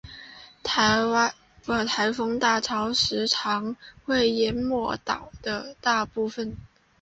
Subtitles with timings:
[0.63, 6.57] 台风大潮时常会淹没岛的大部分。